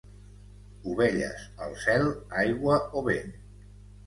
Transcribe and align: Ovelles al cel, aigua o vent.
Ovelles 0.93 1.43
al 1.67 1.75
cel, 1.83 2.09
aigua 2.45 2.79
o 2.97 3.05
vent. 3.11 3.31